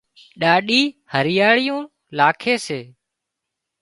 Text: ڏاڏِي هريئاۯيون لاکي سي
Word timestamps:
ڏاڏِي 0.41 0.81
هريئاۯيون 1.13 1.83
لاکي 2.17 2.55
سي 2.65 2.79